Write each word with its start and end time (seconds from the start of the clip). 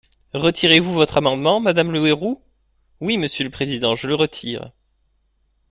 Retirez-vous 0.33 0.95
votre 0.95 1.17
amendement, 1.17 1.59
madame 1.59 1.91
Le 1.91 2.01
Houerou? 2.01 2.41
Oui, 3.01 3.19
monsieur 3.19 3.43
le 3.43 3.51
président, 3.51 3.93
je 3.93 4.07
le 4.07 4.15
retire. 4.15 4.71